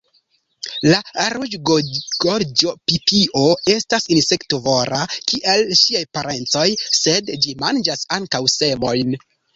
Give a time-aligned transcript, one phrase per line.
[0.91, 6.67] La Ruĝgorĝa pipio estas insektovora, kiel siaj parencoj,
[7.03, 9.15] sed ĝi manĝas ankaŭ semojn.